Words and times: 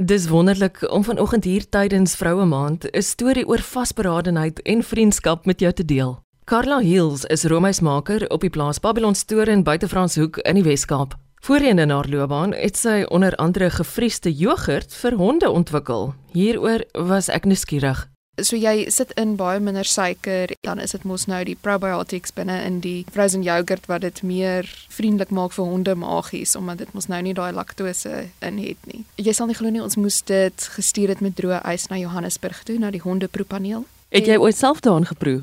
Dis 0.00 0.28
wonderlik 0.28 0.90
om 0.92 1.04
vanoggend 1.04 1.44
hier 1.44 1.68
tydens 1.68 2.14
Vroue 2.14 2.44
Maand 2.44 2.84
'n 2.90 3.02
storie 3.02 3.46
oor 3.46 3.60
vasberadenheid 3.60 4.62
en 4.62 4.82
vriendskap 4.82 5.44
met 5.44 5.60
jou 5.60 5.72
te 5.72 5.84
deel. 5.84 6.22
Carla 6.44 6.78
Hills 6.78 7.24
is 7.24 7.44
roomhuismaker 7.44 8.30
op 8.30 8.40
die 8.40 8.50
plaas 8.50 8.80
Babylon 8.80 9.14
Store 9.14 9.50
in 9.50 9.62
Buitefranshoek 9.62 10.36
in 10.36 10.54
die 10.54 10.62
Wes-Kaap. 10.62 11.14
Voorheen 11.34 11.78
in 11.78 11.90
haar 11.90 12.08
loopbaan 12.08 12.52
het 12.54 12.76
sy 12.76 13.04
onder 13.08 13.34
andere 13.34 13.70
gefriesde 13.70 14.32
jogurt 14.32 14.94
vir 14.94 15.14
honde 15.14 15.50
ontwikkel. 15.50 16.14
Hieroor 16.32 16.84
was 16.92 17.28
ek 17.28 17.44
nuuskierig. 17.44 18.11
So 18.40 18.56
jy 18.56 18.86
sit 18.88 19.10
in 19.20 19.34
baie 19.36 19.60
minder 19.60 19.84
suiker, 19.84 20.54
dan 20.64 20.78
is 20.80 20.94
dit 20.96 21.02
mos 21.04 21.26
nou 21.28 21.42
die 21.44 21.56
probiotics 21.60 22.32
binne 22.32 22.54
in 22.64 22.78
die 22.80 23.04
frozen 23.12 23.42
yoghurt 23.44 23.84
wat 23.90 24.00
dit 24.06 24.22
meer 24.24 24.64
vriendelik 24.88 25.34
maak 25.36 25.52
vir 25.52 25.66
honde 25.68 25.92
maagies 26.00 26.56
omdat 26.56 26.80
dit 26.80 26.94
mos 26.96 27.10
nou 27.12 27.18
nie 27.20 27.34
daai 27.36 27.52
laktose 27.52 28.30
in 28.40 28.60
het 28.62 28.88
nie. 28.88 29.02
Jy 29.20 29.34
sal 29.36 29.50
nie 29.50 29.56
glo 29.58 29.68
nie 29.68 29.82
ons 29.84 29.98
moes 30.00 30.22
dit 30.24 30.64
gestuur 30.78 31.12
het 31.12 31.20
met 31.20 31.36
droë 31.36 31.60
ys 31.74 31.90
na 31.92 31.98
Johannesburg 32.00 32.62
toe 32.64 32.78
na 32.80 32.88
die 32.94 33.02
hondeproepaneel. 33.04 33.84
Het 34.16 34.32
jy 34.32 34.38
ooit 34.40 34.56
self 34.56 34.80
daaraan 34.80 35.10
geproe? 35.12 35.42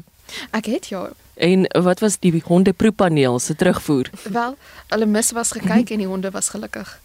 Ek 0.49 0.71
het 0.73 0.89
ja. 0.89 1.11
En 1.37 1.69
wat 1.85 2.01
was 2.01 2.17
die 2.17 2.41
hondeproepaneel 2.41 3.37
se 3.37 3.53
terugvoer? 3.53 4.09
Wel, 4.33 4.57
hulle 4.89 5.05
mis 5.05 5.29
was 5.37 5.53
gekyk 5.53 5.93
en 5.93 6.01
die 6.01 6.09
honde 6.09 6.33
was 6.33 6.49
gelukkig. 6.49 6.97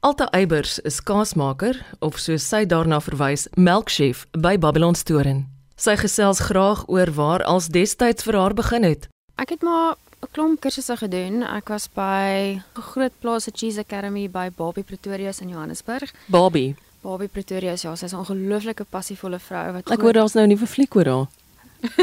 Alta 0.00 0.28
Eybers 0.30 0.78
is 0.86 1.00
kaasmaker 1.02 1.74
of 1.98 2.20
soos 2.22 2.44
sy 2.46 2.60
daarna 2.70 3.00
verwys, 3.02 3.48
melkchef 3.58 4.20
by 4.38 4.52
Babylon 4.62 4.94
Storen. 4.94 5.40
Sy 5.74 5.96
gesels 5.98 6.38
graag 6.46 6.84
oor 6.86 7.10
waar 7.16 7.42
als 7.42 7.66
destyds 7.74 8.22
vir 8.22 8.38
haar 8.38 8.54
begin 8.54 8.86
het. 8.86 9.08
Ek 9.42 9.50
het 9.50 9.62
maar 9.66 9.96
'n 10.22 10.30
klomp 10.30 10.60
kursusse 10.60 10.96
gedoen. 11.02 11.42
Ek 11.42 11.68
was 11.68 11.88
by 11.88 12.62
'n 12.62 12.82
groot 12.94 13.12
plaas 13.20 13.44
se 13.44 13.50
Cheese 13.50 13.80
Academy 13.80 14.30
by 14.30 14.50
Bobby 14.56 14.84
Pretorius 14.84 15.40
in 15.40 15.48
Johannesburg. 15.48 16.12
Bobby, 16.26 16.76
Bobby 17.02 17.26
Pretorius, 17.26 17.82
ja, 17.82 17.96
sy's 17.96 18.12
'n 18.12 18.18
ongelooflike 18.18 18.84
passievolle 18.84 19.40
vrou 19.40 19.72
wat 19.72 19.90
ek 19.90 20.00
hoor 20.00 20.12
daar's 20.12 20.34
nou 20.34 20.44
'n 20.46 20.48
nuwe 20.48 20.66
fliek 20.66 20.94
oor 20.94 21.06
haar. 21.06 21.26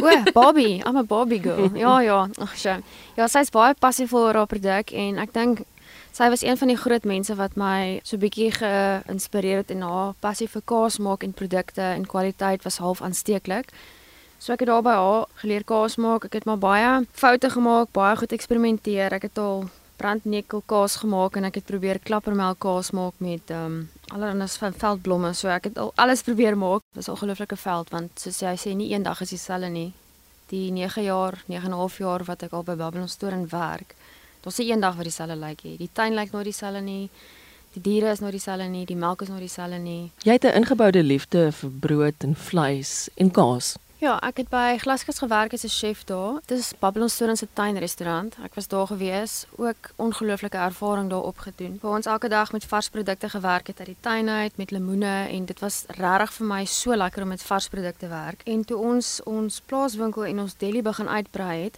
O, 0.01 0.31
Bobby, 0.33 0.81
I'm 0.85 0.97
a 0.97 1.03
Bobby 1.03 1.39
girl. 1.39 1.69
Ja, 1.75 1.99
ja. 1.99 2.27
Ag, 2.39 2.57
sy. 2.57 2.81
Ja, 3.15 3.27
sy's 3.27 3.49
baie 3.49 3.73
passievol 3.73 4.27
oor 4.27 4.33
haar 4.33 4.47
produk 4.47 4.91
en 4.91 5.17
ek 5.17 5.33
dink 5.33 5.63
sy 6.15 6.29
was 6.31 6.41
een 6.41 6.57
van 6.57 6.67
die 6.71 6.77
groot 6.79 7.03
mense 7.03 7.35
wat 7.35 7.57
my 7.59 7.99
so 8.07 8.17
bietjie 8.17 8.51
geïnspireer 8.55 9.63
het 9.63 9.71
en 9.75 9.81
haar 9.83 10.13
passie 10.23 10.47
vir 10.47 10.61
kaas 10.71 10.97
maak 10.97 11.25
en 11.27 11.33
produkte 11.35 11.83
en 11.83 12.05
kwaliteit 12.07 12.63
was 12.63 12.79
half 12.79 13.01
aansteeklik. 13.03 13.73
So 14.39 14.53
ek 14.53 14.63
het 14.63 14.69
daar 14.69 14.83
by 14.85 14.93
haar 14.95 15.25
geleer 15.41 15.65
kaas 15.67 15.97
maak. 15.99 16.27
Ek 16.29 16.37
het 16.39 16.45
maar 16.47 16.61
baie 16.61 16.91
foute 17.11 17.49
gemaak, 17.49 17.91
baie 17.91 18.15
goed 18.15 18.31
eksperimenteer. 18.31 19.15
Ek 19.17 19.27
het 19.27 19.41
al 19.41 19.67
brandnekel 19.99 20.63
kaas 20.71 20.95
gemaak 21.03 21.35
en 21.35 21.47
ek 21.49 21.59
het 21.59 21.67
probeer 21.67 21.99
klappermelk 21.99 22.59
kaas 22.63 22.93
maak 22.95 23.19
met 23.19 23.51
ehm 23.51 23.65
um, 23.65 23.77
allerlei 24.13 24.47
van 24.47 24.73
veldblomme. 24.85 25.33
So 25.33 25.51
ek 25.51 25.71
het 25.71 25.77
al 25.77 25.91
alles 25.95 26.23
probeer 26.23 26.55
maak. 26.57 26.79
Dit 26.93 27.03
was 27.03 27.07
'n 27.07 27.15
ongelooflike 27.17 27.57
veld 27.57 27.89
want 27.89 28.19
soos 28.19 28.39
jy 28.39 28.55
sê 28.55 28.75
nie 28.75 28.91
eendag 28.93 29.21
is 29.21 29.29
dieselfde 29.29 29.69
nie. 29.69 29.93
Die 30.47 30.71
9 30.71 31.03
jaar, 31.03 31.43
9 31.47 31.65
en 31.65 31.71
'n 31.71 31.77
half 31.77 31.97
jaar 31.97 32.23
wat 32.23 32.43
ek 32.43 32.53
al 32.53 32.63
by 32.63 32.75
Babylon 32.75 33.07
Store 33.07 33.35
in 33.35 33.49
werk. 33.49 33.95
Daar's 34.45 34.57
nie 34.61 34.67
eendag 34.69 34.93
wat 34.95 35.07
dieselfde 35.09 35.35
lyk 35.41 35.63
nie. 35.65 35.77
Die 35.79 35.89
tuin 35.89 36.13
lyk 36.13 36.31
nooit 36.31 36.45
dieselfde 36.45 36.81
nie. 36.85 37.09
Die 37.73 37.81
diere 37.81 38.11
is 38.13 38.19
nooit 38.21 38.35
dieselfde 38.37 38.67
nie, 38.69 38.83
die 38.85 38.95
melk 38.95 39.23
is 39.25 39.31
nooit 39.33 39.41
dieselfde 39.41 39.79
nie. 39.81 40.11
Jy 40.21 40.37
het 40.37 40.45
'n 40.45 40.61
ingeboude 40.61 41.03
liefde 41.03 41.51
vir 41.51 41.69
brood 41.69 42.23
en 42.23 42.35
vleis 42.35 43.09
en 43.15 43.31
kaas. 43.31 43.75
Ja, 43.97 44.19
ek 44.21 44.37
het 44.37 44.49
by 44.51 44.77
Glaskas 44.77 45.17
gewerk 45.17 45.53
as 45.53 45.63
'n 45.63 45.69
chef 45.69 46.03
daar. 46.03 46.41
Dit 46.45 46.59
is 46.59 46.73
Babylon 46.79 47.09
Store 47.09 47.35
se 47.35 47.47
tuinrestaurant. 47.53 48.35
Ek 48.43 48.53
was 48.53 48.67
daar 48.67 48.87
gewees, 48.87 49.45
ook 49.55 49.91
ongelooflike 49.95 50.57
ervaring 50.57 51.09
daar 51.09 51.23
opgedoen. 51.23 51.79
Waar 51.81 51.95
ons 51.95 52.05
elke 52.05 52.27
dag 52.29 52.51
met 52.51 52.65
vars 52.65 52.89
produkte 52.89 53.29
gewerk 53.29 53.67
het 53.67 53.79
uit 53.79 53.87
die 53.87 53.97
tuin 53.99 54.29
uit 54.29 54.57
met 54.57 54.71
lemoene 54.71 55.27
en 55.29 55.45
dit 55.45 55.59
was 55.59 55.83
regtig 55.87 56.33
vir 56.33 56.45
my 56.47 56.65
so 56.65 56.95
lekker 56.95 57.21
om 57.21 57.27
met 57.27 57.43
vars 57.43 57.67
produkte 57.67 58.07
werk. 58.07 58.41
En 58.43 58.65
toe 58.65 58.77
ons 58.77 59.23
ons 59.23 59.61
plaaswinkel 59.65 60.25
en 60.25 60.39
ons 60.39 60.57
deli 60.57 60.81
begin 60.81 61.07
uitbrei 61.07 61.63
het, 61.63 61.77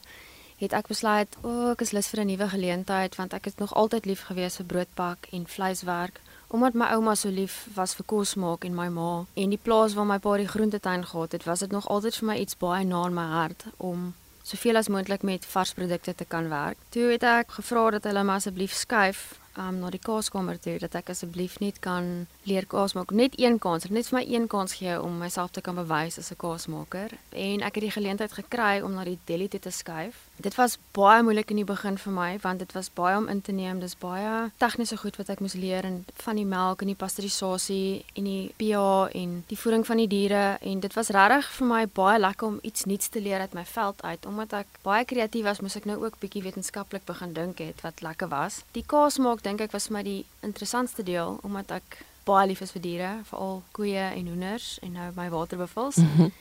het 0.57 0.73
ek 0.73 0.88
besluit, 0.88 1.38
o, 1.41 1.50
oh, 1.50 1.72
ek 1.72 1.81
is 1.85 1.94
lus 1.94 2.07
vir 2.12 2.22
'n 2.23 2.28
nuwe 2.28 2.47
geleentheid 2.50 3.16
want 3.16 3.34
ek 3.34 3.45
het 3.45 3.59
nog 3.59 3.73
altyd 3.73 4.06
lief 4.06 4.22
gewees 4.29 4.57
vir 4.57 4.66
broodbak 4.66 5.28
en 5.31 5.47
vleiswerk. 5.47 6.22
Omdat 6.47 6.73
my 6.73 6.85
ouma 6.95 7.16
so 7.16 7.29
lief 7.29 7.68
was 7.75 7.94
vir 7.95 8.06
kos 8.06 8.35
maak 8.35 8.63
en 8.66 8.75
my 8.75 8.88
ma 8.88 9.25
en 9.34 9.50
die 9.50 9.63
plaas 9.63 9.94
waar 9.94 10.06
my 10.06 10.19
pa 10.19 10.38
die 10.38 10.47
groentetuin 10.47 11.06
gehad 11.06 11.31
het, 11.31 11.44
was 11.44 11.59
dit 11.59 11.72
nog 11.72 11.88
altyd 11.88 12.16
vir 12.16 12.28
my 12.28 12.38
iets 12.38 12.57
baie 12.57 12.85
na 12.85 13.06
in 13.06 13.13
my 13.13 13.25
hart 13.25 13.66
om 13.78 14.13
soveel 14.44 14.78
as 14.78 14.88
moontlik 14.88 15.23
met 15.23 15.46
vars 15.46 15.73
produkte 15.73 16.16
te 16.16 16.25
kan 16.25 16.50
werk. 16.50 16.78
Toe 16.90 17.12
het 17.12 17.23
ek 17.23 17.51
gevra 17.51 17.90
dat 17.91 18.03
hulle 18.03 18.23
my 18.23 18.34
asseblief 18.34 18.73
skuif 18.73 19.40
um, 19.57 19.79
na 19.81 19.90
die 19.90 20.01
kaaskamer 20.01 20.59
toe 20.62 20.78
dat 20.81 20.95
ek 20.95 21.12
asseblief 21.13 21.59
net 21.63 21.79
kan 21.84 22.28
leer 22.47 22.66
kaas 22.69 22.94
maak. 22.97 23.12
Net 23.12 23.38
een 23.40 23.59
kans, 23.59 23.88
net 23.90 24.09
vir 24.09 24.19
my 24.19 24.23
een 24.28 24.47
kans 24.47 24.78
gee 24.79 24.95
om 25.01 25.18
myself 25.22 25.51
te 25.51 25.62
kan 25.62 25.75
bewys 25.75 26.18
as 26.18 26.31
'n 26.31 26.38
kaasmaker. 26.38 27.18
En 27.31 27.62
ek 27.62 27.75
het 27.75 27.84
die 27.84 27.97
geleentheid 27.97 28.34
gekry 28.34 28.81
om 28.81 28.94
na 28.94 29.03
die 29.03 29.19
deli 29.25 29.47
toe 29.47 29.59
te 29.59 29.72
skuif. 29.72 30.28
Dit 30.38 30.56
was 30.56 30.78
baie 30.91 31.23
moeilik 31.23 31.50
in 31.50 31.56
die 31.56 31.66
begin 31.66 31.97
vir 31.97 32.13
my 32.13 32.38
want 32.41 32.59
dit 32.59 32.72
was 32.73 32.90
baie 32.94 33.17
om 33.17 33.28
in 33.28 33.41
te 33.41 33.51
neem. 33.51 33.79
Dis 33.79 33.97
baie 33.97 34.51
tegniese 34.57 34.97
goed 34.97 35.16
wat 35.17 35.29
ek 35.29 35.40
moes 35.40 35.53
leer 35.53 35.84
en 35.84 36.06
van 36.13 36.35
die 36.35 36.46
melk 36.46 36.81
en 36.81 36.88
die 36.88 36.96
pasteurisasie 36.96 38.06
en 38.13 38.23
die 38.23 38.53
pH 38.57 39.16
en 39.16 39.44
die 39.47 39.57
voeding 39.57 39.85
van 39.85 39.97
die 39.97 40.07
diere 40.07 40.57
en 40.62 40.79
dit 40.79 40.94
was 40.94 41.09
regtig 41.09 41.50
vir 41.57 41.67
my 41.67 41.88
baie 41.88 42.19
lekker 42.19 42.47
om 42.47 42.59
iets 42.62 42.85
nuuts 42.85 43.09
te 43.09 43.22
leer 43.22 43.40
uit 43.40 43.53
my 43.53 43.66
veld 43.66 44.03
uit 44.03 44.25
omdat 44.25 44.53
ek 44.53 44.67
baie 44.84 45.06
kreatief 45.06 45.44
was, 45.44 45.62
moes 45.62 45.75
ek 45.75 45.85
nou 45.90 45.97
ook 46.03 46.19
bietjie 46.19 46.44
wetenskaplik 46.44 47.06
begin 47.06 47.34
dink 47.34 47.57
het 47.63 47.81
wat 47.81 48.01
lekker 48.06 48.29
was. 48.29 48.62
Die 48.78 48.85
kaas 48.85 49.17
maak 49.17 49.41
dink 49.47 49.63
ek 49.63 49.74
was 49.75 49.88
vir 49.88 49.97
my 49.97 50.03
die 50.03 50.19
interessantste 50.46 51.06
deel 51.08 51.40
omdat 51.47 51.72
ek 51.80 52.02
baie 52.28 52.47
lief 52.50 52.62
is 52.66 52.74
vir 52.75 52.84
diere, 52.84 53.13
veral 53.30 53.62
koeie 53.78 54.09
en 54.09 54.28
hoenders 54.28 54.75
en 54.84 54.94
nou 55.00 55.08
my 55.16 55.30
waterbuffels. 55.31 56.02
Mm 56.03 56.12
-hmm. 56.18 56.31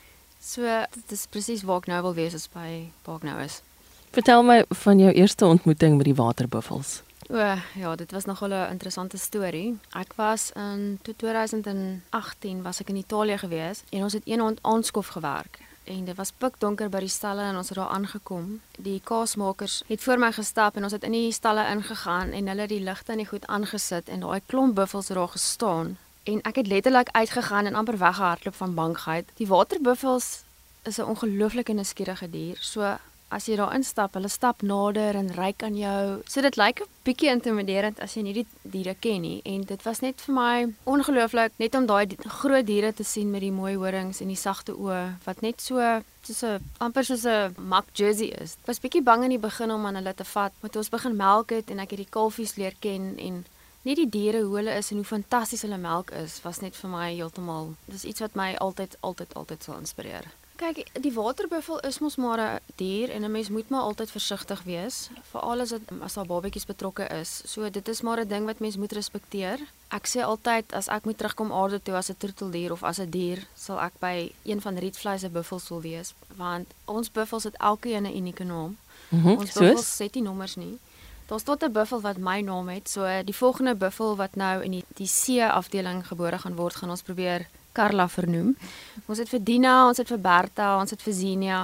So 0.41 0.63
dit 0.95 1.13
is 1.13 1.27
presies 1.31 1.63
waar 1.63 1.79
ek 1.83 1.87
nou 1.87 2.03
wil 2.03 2.15
wees 2.15 2.35
as 2.35 2.49
by 2.53 2.91
waar 3.05 3.17
ek 3.17 3.23
nou 3.23 3.41
is. 3.43 3.63
Vertel 4.11 4.43
my 4.43 4.65
van 4.85 4.99
jou 4.99 5.13
eerste 5.13 5.45
ontmoeting 5.47 5.97
met 5.97 6.05
die 6.05 6.15
waterbuffels. 6.15 7.03
O, 7.29 7.37
ja, 7.75 7.95
dit 7.97 8.13
was 8.13 8.25
nogal 8.25 8.49
'n 8.49 8.71
interessante 8.71 9.19
storie. 9.19 9.79
Ek 9.93 10.13
was 10.17 10.51
in 10.55 10.99
2018 11.03 12.63
was 12.63 12.81
ek 12.81 12.89
in 12.89 12.97
Italië 12.97 13.39
gewees 13.39 13.83
en 13.91 14.03
ons 14.03 14.13
het 14.13 14.23
een 14.25 14.41
aand 14.41 14.59
aanskof 14.63 15.07
gewerk 15.07 15.59
en 15.87 16.05
dit 16.05 16.17
was 16.17 16.33
pikdonker 16.33 16.91
by 16.91 17.01
die 17.05 17.13
stalle 17.13 17.43
en 17.43 17.57
ons 17.57 17.69
het 17.69 17.79
daar 17.79 17.95
aangekom. 17.95 18.61
Die 18.79 19.01
kaasmakers 19.05 19.83
het 19.87 20.03
voor 20.03 20.19
my 20.19 20.33
gestap 20.33 20.77
en 20.77 20.89
ons 20.89 20.93
het 20.93 21.05
in 21.05 21.15
die 21.17 21.33
stalle 21.33 21.67
ingegaan 21.71 22.35
en 22.37 22.51
hulle 22.51 22.67
het 22.67 22.75
die 22.75 22.83
ligte 22.83 23.13
en 23.13 23.23
die 23.23 23.31
goed 23.31 23.47
aangesit 23.47 24.09
en 24.09 24.21
daai 24.27 24.41
klomp 24.47 24.75
buffels 24.75 25.09
daar 25.09 25.29
gestaan 25.29 25.97
en 26.27 26.41
ek 26.43 26.59
het 26.63 26.67
letterlik 26.67 27.09
uitgegaan 27.15 27.67
en 27.67 27.75
amper 27.75 27.99
weggehardloop 27.99 28.55
van 28.55 28.75
bangheid. 28.75 29.29
Die 29.39 29.47
waterbuffels 29.47 30.43
is 30.83 30.99
'n 30.99 31.11
ongelooflike 31.13 31.73
nuuskierige 31.73 32.31
dier. 32.31 32.57
So 32.61 32.99
as 33.29 33.49
jy 33.49 33.57
daar 33.59 33.75
instap, 33.75 34.15
hulle 34.15 34.29
stap 34.31 34.63
nader 34.63 35.17
en 35.19 35.33
ryk 35.35 35.63
aan 35.67 35.77
jou. 35.77 36.23
So 36.31 36.41
dit 36.41 36.57
lyk 36.57 36.81
'n 36.81 36.89
bietjie 37.05 37.31
intimiderend 37.31 38.01
as 38.01 38.15
jy 38.15 38.23
nie 38.23 38.33
die 38.33 38.47
diere 38.63 38.95
ken 38.95 39.23
nie 39.23 39.41
en 39.45 39.63
dit 39.63 39.83
was 39.83 40.01
net 40.01 40.21
vir 40.21 40.35
my 40.35 40.75
ongelooflik 40.85 41.53
net 41.59 41.75
om 41.75 41.87
daai 41.87 42.17
groot 42.41 42.67
diere 42.67 42.93
te 42.93 43.05
sien 43.05 43.31
met 43.31 43.41
die 43.41 43.53
mooi 43.53 43.75
horings 43.75 44.21
en 44.21 44.29
die 44.29 44.37
sagte 44.37 44.73
oë 44.73 45.19
wat 45.25 45.43
net 45.43 45.61
so 45.61 46.03
soos 46.23 46.43
'n 46.43 46.61
amper 46.79 47.05
soos 47.05 47.25
'n 47.27 47.55
mak 47.59 47.87
jersey 47.95 48.31
is. 48.43 48.57
Ek 48.63 48.67
was 48.67 48.81
bietjie 48.81 49.03
bang 49.03 49.25
in 49.25 49.31
die 49.31 49.39
begin 49.49 49.71
om 49.71 49.87
aan 49.87 49.95
hulle 49.95 50.15
te 50.15 50.25
vat, 50.25 50.53
maar 50.61 50.71
toe 50.71 50.81
ons 50.81 50.91
begin 50.91 51.17
melk 51.17 51.51
het 51.51 51.71
en 51.71 51.79
ek 51.79 51.91
het 51.91 51.99
die 51.99 52.11
kalfies 52.11 52.57
leer 52.57 52.75
ken 52.81 53.19
en 53.19 53.45
net 53.83 53.97
die 53.97 54.11
diere 54.11 54.43
hoe 54.43 54.57
hulle 54.57 54.75
is 54.75 54.91
en 54.91 54.97
hoe 54.97 55.05
fantasties 55.05 55.63
hulle 55.63 55.79
melk 55.79 56.11
is, 56.11 56.41
was 56.43 56.61
net 56.61 56.75
vir 56.77 56.91
my 56.91 57.15
heeltemal. 57.15 57.75
Dis 57.87 58.05
iets 58.05 58.21
wat 58.21 58.35
my 58.35 58.55
altyd 58.55 58.97
altyd 59.01 59.35
altyd 59.35 59.63
sal 59.63 59.79
inspireer. 59.79 60.27
Kyk, 60.57 60.87
die 61.05 61.13
waterbuffel 61.13 61.81
is 61.85 61.99
mos 62.01 62.17
maar 62.17 62.41
'n 62.41 62.61
dier 62.81 63.11
en 63.11 63.25
'n 63.25 63.31
mens 63.31 63.49
moet 63.49 63.69
maar 63.69 63.81
altyd 63.81 64.11
versigtig 64.11 64.63
wees, 64.63 65.09
veral 65.31 65.61
as 65.61 65.69
dit 65.69 65.83
as 66.01 66.15
daar 66.15 66.27
babatjies 66.27 66.65
betrokke 66.65 67.07
is. 67.21 67.43
So 67.45 67.71
dit 67.71 67.89
is 67.89 68.01
maar 68.01 68.21
'n 68.21 68.29
ding 68.29 68.45
wat 68.45 68.59
mens 68.59 68.77
moet 68.77 68.93
respekteer. 68.93 69.59
Ek 69.89 70.07
sê 70.07 70.21
altyd 70.21 70.73
as 70.73 70.89
ek 70.89 71.05
moet 71.05 71.19
terugkom 71.19 71.53
aarde 71.53 71.83
toe 71.83 71.95
as 71.95 72.09
'n 72.11 72.17
troeteldier 72.19 72.73
of 72.73 72.83
as 72.83 72.99
'n 72.99 73.11
dier, 73.11 73.47
sal 73.55 73.81
ek 73.81 73.93
by 73.99 74.33
een 74.45 74.61
van 74.61 74.77
Rietvlei 74.77 75.19
se 75.19 75.29
buffels 75.29 75.69
wil 75.69 75.81
wees, 75.81 76.15
want 76.37 76.67
ons 76.85 77.13
buffels 77.13 77.45
het 77.45 77.57
elkeen 77.57 78.03
'n 78.03 78.17
unieke 78.17 78.45
naam. 78.45 78.77
Mm 79.09 79.23
-hmm, 79.23 79.37
ons 79.37 79.53
buffels 79.53 79.99
het 79.99 80.15
nie 80.15 80.23
nommers 80.23 80.57
nie. 80.57 80.79
Daar's 81.27 81.43
tot 81.43 81.63
'n 81.63 81.73
buffel 81.73 82.01
wat 82.01 82.17
my 82.17 82.41
naam 82.41 82.69
het. 82.69 82.89
So 82.89 83.23
die 83.25 83.37
volgende 83.37 83.75
buffel 83.75 84.17
wat 84.17 84.35
nou 84.35 84.63
in 84.63 84.71
die 84.71 84.85
die 84.95 85.09
C 85.09 85.41
afdeling 85.51 86.07
gebore 86.07 86.39
gaan 86.39 86.55
word, 86.55 86.77
gaan 86.77 86.91
ons 86.91 87.03
probeer 87.03 87.47
Karla 87.77 88.09
vernoem. 88.09 88.55
Ons 89.07 89.21
het 89.23 89.31
vir 89.31 89.43
Dina, 89.45 89.77
ons 89.91 90.01
het 90.01 90.09
vir 90.09 90.23
Bertha, 90.23 90.73
ons 90.81 90.95
het 90.95 91.03
vir 91.05 91.15
Zenia. 91.17 91.61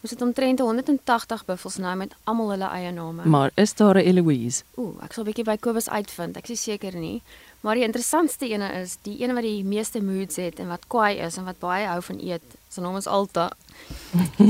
Ons 0.00 0.14
het 0.14 0.22
omtrent 0.24 0.62
180 0.64 1.42
buffels 1.44 1.76
nou 1.76 1.92
met 2.00 2.14
almal 2.30 2.54
hulle 2.54 2.68
eie 2.72 2.92
name. 2.96 3.26
Maar 3.28 3.50
is 3.60 3.74
daar 3.76 4.00
'n 4.00 4.06
Eloise? 4.08 4.64
Ooh, 4.76 4.96
ek 5.04 5.12
sal 5.12 5.24
'n 5.24 5.28
bietjie 5.28 5.44
by 5.44 5.56
Kobus 5.56 5.88
uitvind. 5.88 6.36
Ek 6.36 6.48
is 6.48 6.62
seker 6.62 6.96
nie. 6.96 7.22
Maar 7.60 7.74
die 7.74 7.84
interessantste 7.84 8.48
ene 8.48 8.72
is 8.80 8.96
die 9.02 9.22
een 9.22 9.34
wat 9.34 9.42
die 9.42 9.64
meeste 9.64 10.00
moods 10.02 10.36
het 10.36 10.58
en 10.58 10.68
wat 10.68 10.88
kwaai 10.88 11.18
is 11.18 11.36
en 11.36 11.44
wat 11.44 11.58
baie 11.58 11.86
hou 11.86 12.00
van 12.02 12.18
eet. 12.18 12.42
Sy 12.68 12.80
naam 12.80 12.96
is 12.96 13.06
Alta. 13.06 13.50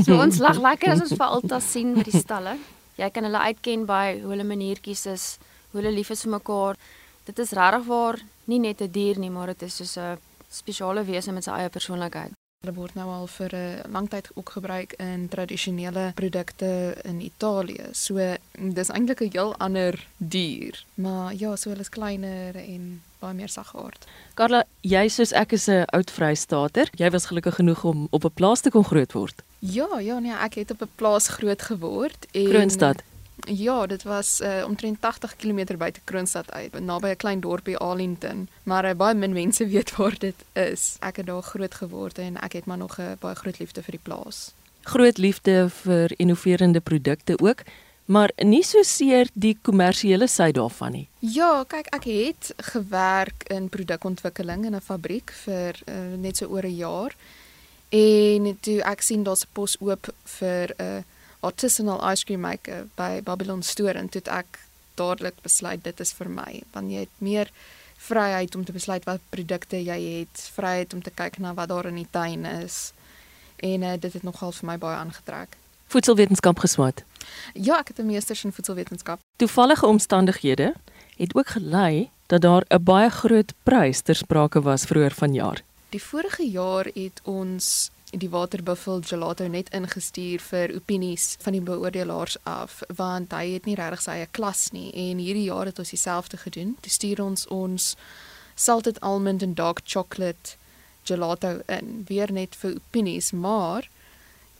So 0.05 0.15
ons 0.15 0.37
lag 0.37 0.57
lekker 0.57 0.91
as 0.91 1.01
ons 1.01 1.13
vir 1.13 1.27
Alta 1.27 1.59
sien 1.59 1.93
by 1.93 2.03
die 2.03 2.19
stalle. 2.19 2.57
Jy 2.95 3.09
kan 3.09 3.23
hulle 3.23 3.37
uitken 3.39 3.85
by 3.85 4.21
hoe 4.21 4.29
hulle 4.31 4.43
maniertjies 4.43 5.05
is, 5.05 5.37
hoe 5.71 5.81
hulle 5.81 5.95
lief 5.95 6.09
is 6.09 6.21
vir 6.21 6.31
mekaar. 6.31 6.75
dit 7.25 7.39
is 7.39 7.51
regtig 7.51 7.85
waar 7.85 8.19
nie 8.45 8.59
net 8.59 8.81
'n 8.81 8.91
dier 8.91 9.19
nie, 9.19 9.29
maar 9.29 9.47
dit 9.47 9.61
is 9.61 9.75
soos 9.75 9.97
'n 9.97 10.17
spesiale 10.51 11.03
wese 11.03 11.31
met 11.31 11.43
sy 11.43 11.51
eie 11.51 11.69
persoonlikheid. 11.69 12.35
Hulle 12.61 12.75
word 12.77 12.93
nou 12.93 13.07
al 13.09 13.27
vir 13.27 13.55
'n 13.55 13.91
lang 13.91 14.07
tyd 14.09 14.29
ook 14.35 14.49
gebruik 14.49 14.93
in 15.01 15.27
tradisionele 15.29 16.11
produkte 16.15 16.95
in 17.03 17.21
Italië. 17.21 17.89
So 17.91 18.37
dis 18.53 18.89
eintlik 18.89 19.21
'n 19.21 19.31
heel 19.31 19.55
ander 19.57 20.07
dier, 20.17 20.85
maar 20.93 21.33
ja, 21.33 21.55
so 21.55 21.69
hulle 21.69 21.81
is 21.81 21.89
kleiner 21.89 22.55
en 22.55 23.01
baie 23.19 23.33
meer 23.33 23.49
sagaard. 23.49 24.05
Karla, 24.33 24.63
jy 24.81 25.07
soos 25.07 25.31
ek 25.31 25.51
is 25.53 25.67
'n 25.67 25.85
oud 25.85 26.11
Vrystater. 26.11 26.87
Jy 26.97 27.09
was 27.09 27.25
gelukkig 27.25 27.55
genoeg 27.55 27.83
om 27.83 28.07
op 28.11 28.25
'n 28.25 28.33
plaas 28.33 28.61
te 28.61 28.69
kon 28.69 28.83
groot 28.83 29.11
word. 29.13 29.41
Ja, 29.59 29.99
ja, 29.99 30.19
nee, 30.19 30.33
ek 30.33 30.53
het 30.55 30.71
op 30.71 30.81
'n 30.81 30.89
plaas 30.95 31.27
groot 31.27 31.61
geword 31.61 32.27
en 32.31 32.49
Kroonstad. 32.49 33.03
Ja, 33.47 33.85
dit 33.87 34.03
was 34.03 34.39
uh, 34.41 34.63
omtrent 34.67 35.01
80 35.01 35.35
km 35.35 35.77
buite 35.77 35.99
Kroonstad 36.03 36.51
uit, 36.51 36.79
naby 36.79 37.07
'n 37.07 37.15
klein 37.15 37.39
dorpie 37.39 37.77
Arlington, 37.77 38.49
maar 38.63 38.85
uh, 38.85 38.93
baie 38.93 39.15
min 39.15 39.33
mense 39.33 39.67
weet 39.73 39.95
waar 39.95 40.15
dit 40.19 40.35
is. 40.53 40.95
Ek 40.99 41.15
het 41.15 41.25
daar 41.25 41.41
groot 41.41 41.73
geword 41.73 42.17
en 42.17 42.37
ek 42.37 42.53
het 42.53 42.65
maar 42.65 42.77
nog 42.77 42.97
'n 42.97 43.01
uh, 43.01 43.11
baie 43.19 43.35
groot 43.35 43.59
liefde 43.59 43.83
vir 43.83 43.91
die 43.91 44.03
plaas. 44.03 44.53
Groot 44.81 45.17
liefde 45.17 45.69
vir 45.69 46.11
innoverende 46.17 46.79
produkte 46.79 47.39
ook, 47.39 47.63
maar 48.05 48.31
nie 48.35 48.63
so 48.63 48.83
seer 48.83 49.29
die 49.33 49.57
kommersiële 49.61 50.27
sy 50.27 50.51
daarvan 50.51 50.91
nie. 50.91 51.07
Ja, 51.19 51.63
kyk, 51.67 51.87
ek 51.95 52.03
het 52.03 52.53
gewerk 52.57 53.43
in 53.47 53.69
produkontwikkeling 53.69 54.65
in 54.65 54.75
'n 54.75 54.81
fabriek 54.81 55.31
vir 55.31 55.79
uh, 55.85 56.17
net 56.17 56.37
so 56.37 56.45
oor 56.45 56.65
'n 56.65 56.75
jaar. 56.75 57.15
En 57.89 58.57
toe 58.59 58.81
ek 58.81 59.01
sien 59.01 59.23
daar's 59.23 59.43
'n 59.43 59.53
pos 59.53 59.77
oop 59.79 60.13
vir 60.23 60.73
'n 60.77 60.83
uh, 60.83 61.03
artisanal 61.41 62.01
ice 62.11 62.25
cream 62.25 62.41
maker 62.41 62.87
by 62.95 63.21
Babylon 63.21 63.63
Store 63.63 63.97
en 63.99 64.09
toe 64.09 64.21
ek 64.25 64.59
dadelik 64.95 65.41
besluit 65.41 65.83
dit 65.83 65.99
is 65.99 66.13
vir 66.13 66.29
my 66.29 66.61
want 66.73 66.91
jy 66.91 67.05
het 67.05 67.15
meer 67.19 67.51
vryheid 68.01 68.55
om 68.55 68.65
te 68.65 68.73
besluit 68.73 69.05
wat 69.05 69.21
produkte 69.29 69.77
jy 69.77 69.97
het, 70.01 70.49
vryheid 70.55 70.93
om 70.93 71.01
te 71.05 71.13
kyk 71.13 71.37
na 71.37 71.53
wat 71.53 71.69
daar 71.69 71.89
in 71.91 71.99
die 72.01 72.09
tuin 72.09 72.45
is. 72.49 72.91
En 73.61 73.85
uh, 73.85 73.93
dit 73.99 74.13
het 74.13 74.23
nogal 74.25 74.53
vir 74.57 74.69
my 74.71 74.77
baie 74.81 74.97
aangetrek. 74.97 75.57
Voedselwetenskap 75.93 76.63
geswat. 76.63 77.03
Ja, 77.53 77.77
ek 77.79 77.93
het 77.93 77.99
'n 77.99 78.09
meesters 78.09 78.43
in 78.43 78.53
voedselwetenskap. 78.53 79.19
Toevallige 79.35 79.85
omstandighede 79.85 80.73
het 81.17 81.35
ook 81.35 81.47
gelei 81.47 82.09
dat 82.27 82.41
daar 82.41 82.65
'n 82.69 82.83
baie 82.83 83.09
groot 83.09 83.53
prys 83.63 84.01
ter 84.01 84.15
sprake 84.15 84.61
was 84.61 84.85
vroeër 84.85 85.13
vanjaar. 85.13 85.63
Die 85.89 86.03
vorige 86.03 86.49
jaar 86.49 86.85
het 86.93 87.21
ons 87.23 87.91
die 88.11 88.29
waterbuffel 88.29 89.01
gelato 89.07 89.47
net 89.47 89.69
ingestuur 89.75 90.41
vir 90.43 90.73
opinies 90.75 91.37
van 91.39 91.55
die 91.55 91.63
beoordelaars 91.63 92.37
af 92.43 92.81
want 92.95 93.31
hy 93.31 93.53
het 93.53 93.69
nie 93.69 93.77
regtig 93.79 94.03
sy 94.03 94.17
eie 94.19 94.27
klas 94.31 94.71
nie. 94.75 94.89
En 94.91 95.21
hierdie 95.23 95.47
jaar 95.47 95.69
het 95.71 95.79
ons 95.79 95.93
dieselfde 95.95 96.37
gedoen. 96.37 96.75
Toe 96.81 96.91
stuur 96.91 97.23
ons 97.23 97.47
ons 97.47 97.95
salted 98.55 98.99
almond 98.99 99.43
and 99.43 99.55
dark 99.55 99.81
chocolate 99.85 100.57
gelato 101.03 101.61
in. 101.67 102.03
Weer 102.07 102.31
net 102.31 102.55
vir 102.55 102.75
opinies, 102.81 103.31
maar 103.31 103.87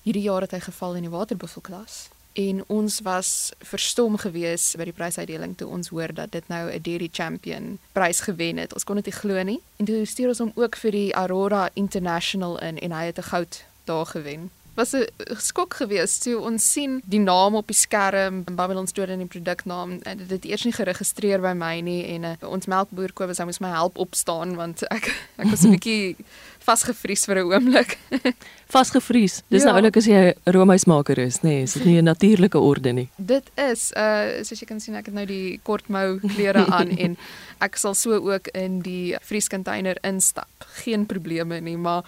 hierdie 0.04 0.26
jaar 0.26 0.48
het 0.48 0.56
hy 0.56 0.64
geval 0.64 0.96
in 0.96 1.10
die 1.10 1.14
waterbuffel 1.14 1.62
klas 1.62 2.11
en 2.34 2.64
ons 2.68 3.00
was 3.04 3.52
verstom 3.60 4.18
geweest 4.18 4.78
by 4.78 4.88
die 4.88 4.96
prysuitdeling 4.96 5.58
toe 5.58 5.68
ons 5.68 5.92
hoor 5.92 6.14
dat 6.14 6.32
dit 6.32 6.48
nou 6.48 6.72
'n 6.72 6.82
Dairy 6.82 7.10
Champion 7.12 7.80
prys 7.92 8.20
gewen 8.20 8.58
het. 8.58 8.74
Ons 8.74 8.84
kon 8.84 8.96
dit 8.96 9.06
nie 9.06 9.14
glo 9.14 9.44
nie. 9.44 9.60
En 9.78 9.86
toe 9.86 10.06
stuur 10.06 10.28
ons 10.28 10.38
hom 10.38 10.52
ook 10.56 10.76
vir 10.76 10.92
die 10.92 11.14
Aurora 11.14 11.70
International 11.74 12.60
in 12.60 12.80
en 12.80 12.92
hy 12.92 13.06
het 13.06 13.18
'n 13.18 13.30
goud 13.34 13.64
daar 13.84 14.06
gewen. 14.06 14.50
Was 14.74 14.94
'n 14.94 15.06
skok 15.38 15.74
geweest 15.74 16.24
toe 16.24 16.40
ons 16.40 16.72
sien 16.72 17.02
die 17.06 17.20
naam 17.20 17.56
op 17.56 17.68
die 17.68 17.76
skerm, 17.76 18.44
Babylon 18.44 18.88
Store 18.88 19.12
in 19.12 19.20
die 19.20 19.28
produknaam 19.28 20.00
en 20.02 20.18
dit 20.18 20.30
het 20.30 20.46
eers 20.46 20.64
nie 20.64 20.74
geregistreer 20.74 21.42
by 21.42 21.52
my 21.54 21.82
nie 21.82 22.06
en 22.16 22.24
uh, 22.24 22.36
ons 22.48 22.66
melkboer 22.66 23.12
Kobus 23.14 23.38
hy 23.38 23.46
moes 23.50 23.60
my 23.60 23.70
help 23.70 23.98
opstaan 23.98 24.56
want 24.56 24.84
ek 24.88 25.12
ek 25.38 25.52
was 25.52 25.66
'n 25.66 25.72
bietjie 25.76 26.16
vasgevries 26.64 27.26
vir 27.26 27.44
'n 27.44 27.52
oomblik. 27.52 27.98
vasgevries. 28.76 29.44
Dis 29.50 29.50
nou 29.50 29.60
ja. 29.60 29.66
nou 29.66 29.76
oulik 29.76 29.98
as 29.98 30.06
jy 30.06 30.32
'n 30.32 30.52
roomhuismaker 30.54 31.20
is, 31.20 31.42
nê? 31.44 31.50
Nee, 31.50 31.62
is 31.64 31.74
dit 31.74 31.86
nie 31.86 32.00
'n 32.02 32.06
natuurlike 32.06 32.60
orde 32.60 32.94
nie? 32.94 33.10
Dit 33.18 33.52
is 33.58 33.92
uh 33.96 34.44
soos 34.44 34.60
jy 34.60 34.68
kan 34.68 34.80
sien 34.80 34.96
ek 34.96 35.06
het 35.06 35.16
nou 35.16 35.26
die 35.26 35.60
kortmou 35.64 36.20
klere 36.20 36.66
aan 36.66 36.90
en 36.98 37.18
ek 37.60 37.76
sal 37.76 37.94
so 37.94 38.12
ook 38.14 38.48
in 38.48 38.80
die 38.80 39.16
vrieskonteiner 39.22 39.98
instap. 40.02 40.48
Geen 40.84 41.06
probleme 41.06 41.60
nie, 41.60 41.78
maar 41.78 42.04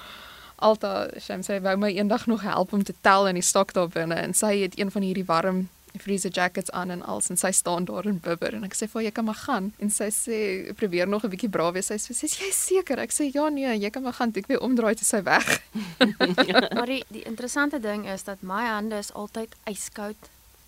Alta, 0.63 1.09
sy 1.19 1.35
sê 1.43 1.59
wou 1.63 1.75
my 1.77 1.91
eendag 1.91 2.27
nog 2.31 2.43
help 2.47 2.73
om 2.73 2.83
te 2.87 2.95
tel 3.03 3.27
in 3.27 3.39
die 3.39 3.45
stok 3.45 3.73
daar 3.75 3.89
binne 3.91 4.15
en 4.15 4.35
sy 4.37 4.53
het 4.61 4.77
een 4.79 4.91
van 4.93 5.03
hierdie 5.03 5.27
warm 5.27 5.65
freezer 5.99 6.31
jackets 6.31 6.71
aan 6.71 6.89
en 6.89 7.03
als 7.05 7.29
en 7.29 7.37
sy 7.37 7.51
staan 7.51 7.85
daar 7.85 8.07
en 8.09 8.19
bibber 8.23 8.55
en 8.57 8.63
ek 8.65 8.73
sê 8.77 8.87
vir 8.89 9.03
jy 9.05 9.11
kan 9.13 9.27
maar 9.27 9.41
gaan. 9.43 9.71
En 9.83 9.91
sy 9.93 10.09
sê 10.09 10.37
probeer 10.79 11.07
nog 11.07 11.23
'n 11.23 11.29
bietjie 11.29 11.49
braaf 11.49 11.73
wees 11.73 11.91
sy 11.91 11.97
sê 11.99 12.23
is 12.23 12.39
jy 12.39 12.51
seker? 12.51 12.99
Ek 12.99 13.11
sê 13.11 13.29
ja 13.33 13.49
nee 13.49 13.77
jy 13.77 13.89
kan 13.89 14.03
maar 14.03 14.13
gaan 14.13 14.33
ek 14.35 14.47
weer 14.47 14.61
omdraai 14.61 14.95
te 14.95 15.05
sy 15.05 15.21
weg. 15.23 15.61
Maar 16.77 16.85
die 16.85 17.03
die 17.09 17.23
interessante 17.23 17.79
ding 17.79 18.07
is 18.09 18.23
dat 18.23 18.41
my 18.41 18.65
hande 18.65 18.97
is 18.97 19.13
altyd 19.13 19.55
yskoud 19.65 20.17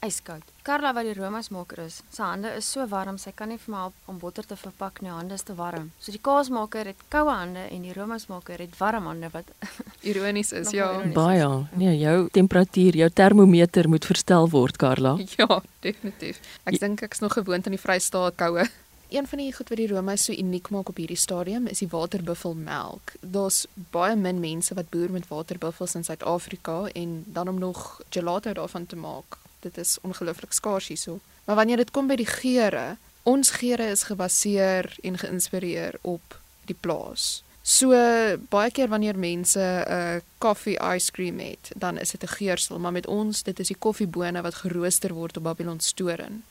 yskoud. 0.09 0.43
Carla 0.65 0.93
wat 0.97 1.05
die 1.05 1.13
romasmaker 1.13 1.83
is, 1.83 1.99
sy 2.09 2.23
hande 2.25 2.49
is 2.57 2.65
so 2.65 2.85
warm, 2.89 3.19
sy 3.21 3.29
kan 3.37 3.51
nie 3.51 3.59
vir 3.61 3.71
my 3.73 3.81
help 3.83 4.09
om 4.09 4.17
botter 4.21 4.47
te 4.47 4.57
verpak 4.57 5.01
nie, 5.05 5.11
hande 5.13 5.37
is 5.37 5.45
te 5.45 5.53
warm. 5.57 5.91
So 6.01 6.13
die 6.15 6.21
kaasmaker 6.25 6.89
het 6.89 7.03
koue 7.13 7.29
hande 7.29 7.67
en 7.69 7.83
die 7.85 7.93
romasmaker 7.93 8.63
het 8.63 8.73
warm 8.79 9.11
hande 9.11 9.29
wat 9.33 9.51
ironies 10.09 10.53
is, 10.57 10.71
ja. 10.73 10.89
Ironies 10.95 11.13
Baie. 11.17 11.43
Is. 11.45 11.77
Nee, 11.81 11.93
jou 12.01 12.15
temperatuur, 12.33 12.97
jou 13.03 13.09
termometer 13.13 13.89
moet 13.89 14.09
verstel 14.09 14.49
word, 14.53 14.81
Carla. 14.81 15.17
Ja, 15.35 15.59
definitief. 15.83 16.39
Ek 16.63 16.79
dink 16.79 17.03
ek's 17.05 17.21
nog 17.21 17.35
gewoond 17.35 17.67
aan 17.67 17.75
die 17.75 17.81
Vrystaat 17.81 18.37
koue. 18.39 18.65
Een 19.13 19.27
van 19.27 19.37
die 19.37 19.51
goed 19.53 19.69
wat 19.69 19.77
die 19.77 19.87
Roma 19.91 20.15
so 20.17 20.33
uniek 20.33 20.71
maak 20.73 20.89
op 20.89 20.97
hierdie 20.97 21.19
stadium 21.19 21.67
is 21.69 21.83
die 21.83 21.91
waterbuffelmelk. 21.91 23.13
Daar's 23.21 23.65
baie 23.93 24.15
min 24.17 24.41
mense 24.41 24.73
wat 24.73 24.89
boer 24.89 25.13
met 25.13 25.27
waterbuffels 25.29 25.93
in 25.95 26.03
Suid-Afrika 26.03 26.85
en 26.93 27.19
dan 27.27 27.47
om 27.47 27.59
nog 27.59 28.01
gelato 28.09 28.53
daarvan 28.53 28.85
te 28.89 28.95
maak 28.95 29.37
dit 29.65 29.77
is 29.81 29.97
ongelooflik 30.05 30.53
skaars 30.53 30.87
hierso. 30.93 31.19
Maar 31.45 31.59
wanneer 31.61 31.81
dit 31.83 31.91
kom 31.91 32.07
by 32.07 32.17
die 32.19 32.29
geure, 32.29 32.95
ons 33.25 33.51
geure 33.57 33.89
is 33.93 34.05
gebaseer 34.09 34.89
en 35.03 35.17
geïnspireer 35.17 35.97
op 36.01 36.37
die 36.69 36.77
plaas. 36.77 37.43
So 37.65 37.97
baie 38.53 38.71
keer 38.71 38.89
wanneer 38.93 39.17
mense 39.17 39.59
'n 39.59 39.91
uh, 39.91 40.21
koffie 40.37 40.77
ice 40.77 41.11
cream 41.11 41.39
het, 41.39 41.71
dan 41.75 41.97
is 41.97 42.11
dit 42.11 42.23
'n 42.23 42.35
geursel, 42.37 42.79
maar 42.79 42.91
met 42.91 43.07
ons, 43.07 43.43
dit 43.43 43.59
is 43.59 43.67
die 43.67 43.79
koffiebone 43.79 44.41
wat 44.41 44.61
gerooster 44.61 45.13
word 45.13 45.37
op 45.37 45.43
Babylon 45.43 45.79
Storen 45.79 46.43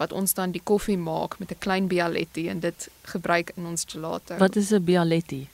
wat 0.00 0.12
ons 0.16 0.34
dan 0.34 0.54
die 0.54 0.62
koffie 0.64 0.98
maak 0.98 1.38
met 1.38 1.50
'n 1.52 1.58
klein 1.64 1.86
bialetti 1.86 2.48
en 2.48 2.60
dit 2.60 2.88
gebruik 3.14 3.52
in 3.56 3.66
ons 3.66 3.84
gelato. 3.88 4.36
Wat 4.36 4.56
is 4.56 4.70
'n 4.72 4.84
bialetti? 4.84 5.48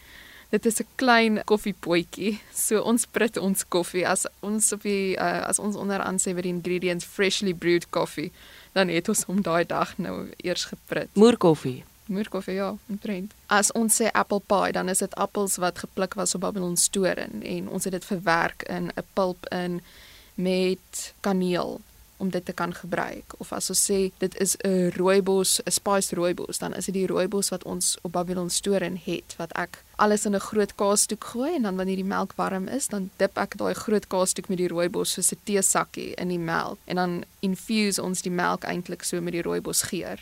Dit 0.56 0.67
is 0.67 0.81
'n 0.81 0.89
klein 0.94 1.44
koffiepotjie. 1.44 2.41
So 2.55 2.81
ons 2.81 3.06
prit 3.06 3.36
ons 3.36 3.69
koffie 3.69 4.08
as 4.08 4.27
ons 4.41 4.72
op 4.72 4.82
die 4.82 5.17
uh, 5.17 5.43
as 5.48 5.58
ons 5.58 5.77
onderaan 5.77 6.17
sê 6.19 6.32
by 6.34 6.41
die 6.41 6.55
ingredients 6.55 7.05
freshly 7.05 7.53
brewed 7.55 7.91
coffee, 7.91 8.32
dan 8.72 8.89
het 8.89 9.08
ons 9.08 9.25
hom 9.29 9.43
daai 9.43 9.67
dag 9.67 9.98
nou 9.98 10.31
eers 10.36 10.65
geprit. 10.65 11.08
Moerkoffie. 11.13 11.84
Moerkoffie 12.06 12.55
ja, 12.55 12.75
omtrent. 12.89 13.34
As 13.46 13.72
ons 13.72 14.01
sê 14.01 14.08
apple 14.13 14.41
pie, 14.46 14.72
dan 14.72 14.89
is 14.89 14.98
dit 14.98 15.15
appels 15.15 15.56
wat 15.56 15.79
gepluk 15.79 16.15
was 16.15 16.34
op 16.34 16.41
Babylon 16.41 16.77
storing 16.77 17.44
en 17.44 17.69
ons 17.69 17.84
het 17.84 17.93
dit 17.93 18.05
verwerk 18.05 18.63
in 18.63 18.89
'n 18.96 19.06
pulp 19.13 19.46
in 19.53 19.81
met 20.34 21.13
kaneel 21.20 21.81
om 22.17 22.31
dit 22.31 22.44
te 22.44 22.53
kan 22.53 22.75
gebruik 22.75 23.35
of 23.39 23.53
as 23.53 23.70
ons 23.70 23.82
sê 23.91 24.11
dit 24.19 24.37
is 24.41 24.56
'n 24.65 24.93
rooibos, 24.96 25.61
'n 25.65 25.70
spiced 25.70 26.13
rooibos, 26.13 26.58
dan 26.58 26.75
is 26.75 26.85
dit 26.85 26.94
die 26.94 27.06
rooibos 27.06 27.49
wat 27.49 27.65
ons 27.65 27.99
op 28.03 28.13
Babylon 28.13 28.51
storing 28.51 29.05
het 29.05 29.35
wat 29.37 29.53
ek 29.53 29.85
alles 29.96 30.25
in 30.25 30.35
'n 30.35 30.41
groot 30.41 30.75
kaasstuk 30.75 31.25
gooi 31.25 31.55
en 31.55 31.63
dan 31.63 31.77
wanneer 31.77 31.96
die 31.96 32.13
melk 32.17 32.32
warm 32.37 32.69
is, 32.69 32.87
dan 32.87 33.11
dip 33.17 33.39
ek 33.39 33.56
daai 33.56 33.75
groot 33.75 34.06
kaasstuk 34.06 34.49
met 34.49 34.58
die 34.58 34.69
rooibos 34.69 35.13
soos 35.13 35.32
'n 35.32 35.41
teesakkie 35.44 36.15
in 36.15 36.29
die 36.29 36.39
melk 36.39 36.79
en 36.85 36.96
dan 36.96 37.25
infuse 37.41 38.03
ons 38.03 38.23
die 38.23 38.31
melk 38.32 38.65
eintlik 38.65 39.03
so 39.03 39.20
met 39.20 39.32
die 39.32 39.43
rooibos 39.43 39.82
geur. 39.82 40.19